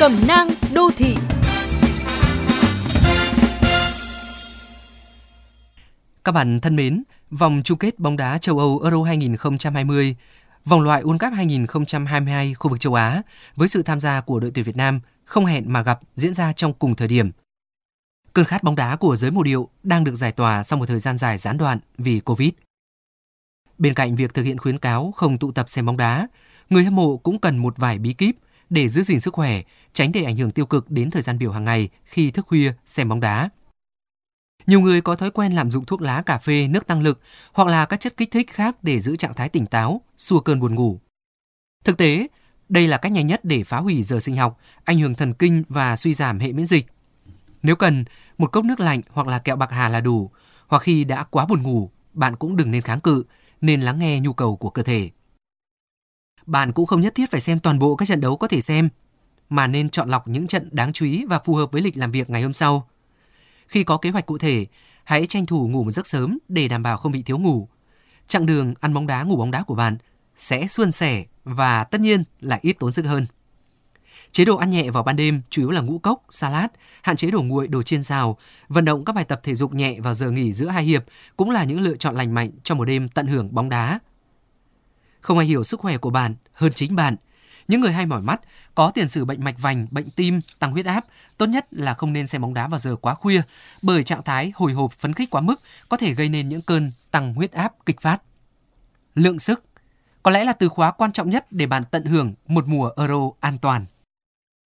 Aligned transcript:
Cẩm 0.00 0.12
nang 0.28 0.48
đô 0.74 0.90
thị 0.96 1.14
Các 6.24 6.32
bạn 6.32 6.60
thân 6.60 6.76
mến, 6.76 7.02
vòng 7.30 7.60
chung 7.64 7.78
kết 7.78 7.98
bóng 7.98 8.16
đá 8.16 8.38
châu 8.38 8.58
Âu 8.58 8.80
Euro 8.82 9.02
2020, 9.02 10.16
vòng 10.64 10.80
loại 10.80 11.02
World 11.02 11.18
Cup 11.18 11.32
2022 11.32 12.54
khu 12.54 12.70
vực 12.70 12.80
châu 12.80 12.94
Á 12.94 13.22
với 13.56 13.68
sự 13.68 13.82
tham 13.82 14.00
gia 14.00 14.20
của 14.20 14.40
đội 14.40 14.50
tuyển 14.54 14.64
Việt 14.64 14.76
Nam 14.76 15.00
không 15.24 15.46
hẹn 15.46 15.72
mà 15.72 15.82
gặp 15.82 16.00
diễn 16.16 16.34
ra 16.34 16.52
trong 16.52 16.72
cùng 16.72 16.94
thời 16.94 17.08
điểm. 17.08 17.30
Cơn 18.32 18.44
khát 18.44 18.62
bóng 18.62 18.76
đá 18.76 18.96
của 18.96 19.16
giới 19.16 19.30
mộ 19.30 19.42
điệu 19.42 19.68
đang 19.82 20.04
được 20.04 20.14
giải 20.14 20.32
tỏa 20.32 20.62
sau 20.62 20.78
một 20.78 20.86
thời 20.86 20.98
gian 20.98 21.18
dài 21.18 21.38
gián 21.38 21.58
đoạn 21.58 21.78
vì 21.98 22.20
Covid. 22.20 22.50
Bên 23.78 23.94
cạnh 23.94 24.16
việc 24.16 24.34
thực 24.34 24.42
hiện 24.42 24.58
khuyến 24.58 24.78
cáo 24.78 25.12
không 25.16 25.38
tụ 25.38 25.52
tập 25.52 25.68
xem 25.68 25.86
bóng 25.86 25.96
đá, 25.96 26.28
người 26.70 26.84
hâm 26.84 26.96
mộ 26.96 27.16
cũng 27.16 27.38
cần 27.38 27.58
một 27.58 27.76
vài 27.76 27.98
bí 27.98 28.12
kíp 28.12 28.36
để 28.70 28.88
giữ 28.88 29.02
gìn 29.02 29.20
sức 29.20 29.34
khỏe, 29.34 29.62
tránh 29.92 30.12
để 30.12 30.22
ảnh 30.22 30.36
hưởng 30.36 30.50
tiêu 30.50 30.66
cực 30.66 30.90
đến 30.90 31.10
thời 31.10 31.22
gian 31.22 31.38
biểu 31.38 31.52
hàng 31.52 31.64
ngày 31.64 31.88
khi 32.04 32.30
thức 32.30 32.46
khuya 32.46 32.72
xem 32.86 33.08
bóng 33.08 33.20
đá. 33.20 33.48
Nhiều 34.66 34.80
người 34.80 35.00
có 35.00 35.16
thói 35.16 35.30
quen 35.30 35.52
lạm 35.52 35.70
dụng 35.70 35.84
thuốc 35.84 36.00
lá, 36.00 36.22
cà 36.22 36.38
phê, 36.38 36.68
nước 36.68 36.86
tăng 36.86 37.00
lực 37.00 37.20
hoặc 37.52 37.68
là 37.68 37.86
các 37.86 38.00
chất 38.00 38.16
kích 38.16 38.30
thích 38.30 38.50
khác 38.50 38.76
để 38.82 39.00
giữ 39.00 39.16
trạng 39.16 39.34
thái 39.34 39.48
tỉnh 39.48 39.66
táo, 39.66 40.00
xua 40.16 40.40
cơn 40.40 40.60
buồn 40.60 40.74
ngủ. 40.74 41.00
Thực 41.84 41.98
tế, 41.98 42.26
đây 42.68 42.88
là 42.88 42.98
cách 42.98 43.12
nhanh 43.12 43.26
nhất 43.26 43.44
để 43.44 43.64
phá 43.64 43.78
hủy 43.78 44.02
giờ 44.02 44.20
sinh 44.20 44.36
học, 44.36 44.60
ảnh 44.84 44.98
hưởng 44.98 45.14
thần 45.14 45.34
kinh 45.34 45.62
và 45.68 45.96
suy 45.96 46.14
giảm 46.14 46.38
hệ 46.38 46.52
miễn 46.52 46.66
dịch. 46.66 46.86
Nếu 47.62 47.76
cần, 47.76 48.04
một 48.38 48.52
cốc 48.52 48.64
nước 48.64 48.80
lạnh 48.80 49.00
hoặc 49.10 49.26
là 49.26 49.38
kẹo 49.38 49.56
bạc 49.56 49.70
hà 49.70 49.88
là 49.88 50.00
đủ, 50.00 50.30
hoặc 50.66 50.82
khi 50.82 51.04
đã 51.04 51.24
quá 51.24 51.46
buồn 51.46 51.62
ngủ, 51.62 51.90
bạn 52.12 52.36
cũng 52.36 52.56
đừng 52.56 52.70
nên 52.70 52.82
kháng 52.82 53.00
cự, 53.00 53.24
nên 53.60 53.80
lắng 53.80 53.98
nghe 53.98 54.20
nhu 54.20 54.32
cầu 54.32 54.56
của 54.56 54.70
cơ 54.70 54.82
thể. 54.82 55.10
Bạn 56.50 56.72
cũng 56.72 56.86
không 56.86 57.00
nhất 57.00 57.14
thiết 57.14 57.30
phải 57.30 57.40
xem 57.40 57.60
toàn 57.60 57.78
bộ 57.78 57.96
các 57.96 58.08
trận 58.08 58.20
đấu 58.20 58.36
có 58.36 58.46
thể 58.46 58.60
xem, 58.60 58.88
mà 59.48 59.66
nên 59.66 59.90
chọn 59.90 60.08
lọc 60.08 60.28
những 60.28 60.46
trận 60.46 60.68
đáng 60.72 60.92
chú 60.92 61.06
ý 61.06 61.24
và 61.24 61.38
phù 61.38 61.54
hợp 61.54 61.72
với 61.72 61.82
lịch 61.82 61.96
làm 61.96 62.10
việc 62.10 62.30
ngày 62.30 62.42
hôm 62.42 62.52
sau. 62.52 62.88
Khi 63.68 63.84
có 63.84 63.96
kế 63.96 64.10
hoạch 64.10 64.26
cụ 64.26 64.38
thể, 64.38 64.66
hãy 65.04 65.26
tranh 65.26 65.46
thủ 65.46 65.68
ngủ 65.68 65.84
một 65.84 65.90
giấc 65.90 66.06
sớm 66.06 66.38
để 66.48 66.68
đảm 66.68 66.82
bảo 66.82 66.96
không 66.96 67.12
bị 67.12 67.22
thiếu 67.22 67.38
ngủ. 67.38 67.68
Chặng 68.26 68.46
đường 68.46 68.74
ăn 68.80 68.94
bóng 68.94 69.06
đá 69.06 69.22
ngủ 69.22 69.36
bóng 69.36 69.50
đá 69.50 69.62
của 69.62 69.74
bạn 69.74 69.96
sẽ 70.36 70.66
suôn 70.66 70.92
sẻ 70.92 71.24
và 71.44 71.84
tất 71.84 72.00
nhiên 72.00 72.24
là 72.40 72.58
ít 72.62 72.76
tốn 72.78 72.92
sức 72.92 73.04
hơn. 73.04 73.26
Chế 74.30 74.44
độ 74.44 74.56
ăn 74.56 74.70
nhẹ 74.70 74.90
vào 74.90 75.02
ban 75.02 75.16
đêm 75.16 75.42
chủ 75.50 75.62
yếu 75.62 75.70
là 75.70 75.80
ngũ 75.80 75.98
cốc, 75.98 76.22
salad, 76.30 76.70
hạn 77.02 77.16
chế 77.16 77.30
đồ 77.30 77.42
nguội, 77.42 77.68
đồ 77.68 77.82
chiên 77.82 78.02
xào, 78.02 78.38
vận 78.68 78.84
động 78.84 79.04
các 79.04 79.12
bài 79.12 79.24
tập 79.24 79.40
thể 79.42 79.54
dục 79.54 79.74
nhẹ 79.74 80.00
vào 80.00 80.14
giờ 80.14 80.30
nghỉ 80.30 80.52
giữa 80.52 80.68
hai 80.68 80.84
hiệp 80.84 81.04
cũng 81.36 81.50
là 81.50 81.64
những 81.64 81.80
lựa 81.80 81.96
chọn 81.96 82.14
lành 82.14 82.34
mạnh 82.34 82.50
cho 82.62 82.74
một 82.74 82.84
đêm 82.84 83.08
tận 83.08 83.26
hưởng 83.26 83.54
bóng 83.54 83.68
đá. 83.68 83.98
Không 85.30 85.38
ai 85.38 85.46
hiểu 85.46 85.64
sức 85.64 85.80
khỏe 85.80 85.98
của 85.98 86.10
bạn 86.10 86.34
hơn 86.52 86.72
chính 86.72 86.96
bạn. 86.96 87.16
Những 87.68 87.80
người 87.80 87.92
hay 87.92 88.06
mỏi 88.06 88.22
mắt, 88.22 88.40
có 88.74 88.90
tiền 88.94 89.08
sử 89.08 89.24
bệnh 89.24 89.44
mạch 89.44 89.54
vành, 89.58 89.86
bệnh 89.90 90.10
tim, 90.10 90.40
tăng 90.58 90.72
huyết 90.72 90.86
áp, 90.86 91.04
tốt 91.38 91.46
nhất 91.46 91.66
là 91.70 91.94
không 91.94 92.12
nên 92.12 92.26
xem 92.26 92.42
bóng 92.42 92.54
đá 92.54 92.68
vào 92.68 92.78
giờ 92.78 92.96
quá 92.96 93.14
khuya, 93.14 93.42
bởi 93.82 94.02
trạng 94.02 94.22
thái 94.22 94.52
hồi 94.54 94.72
hộp 94.72 94.92
phấn 94.92 95.12
khích 95.12 95.30
quá 95.30 95.40
mức 95.40 95.60
có 95.88 95.96
thể 95.96 96.14
gây 96.14 96.28
nên 96.28 96.48
những 96.48 96.62
cơn 96.62 96.92
tăng 97.10 97.34
huyết 97.34 97.52
áp 97.52 97.72
kịch 97.86 98.00
phát. 98.00 98.22
Lượng 99.14 99.38
sức 99.38 99.64
có 100.22 100.30
lẽ 100.30 100.44
là 100.44 100.52
từ 100.52 100.68
khóa 100.68 100.90
quan 100.90 101.12
trọng 101.12 101.30
nhất 101.30 101.46
để 101.50 101.66
bạn 101.66 101.82
tận 101.90 102.04
hưởng 102.04 102.34
một 102.46 102.66
mùa 102.68 102.90
Euro 102.96 103.30
an 103.40 103.58
toàn. 103.58 103.86